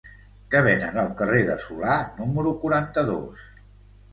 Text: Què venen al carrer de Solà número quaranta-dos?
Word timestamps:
Què 0.53 0.61
venen 0.67 0.95
al 1.01 1.11
carrer 1.19 1.41
de 1.49 1.57
Solà 1.65 1.99
número 2.23 2.55
quaranta-dos? 2.65 3.45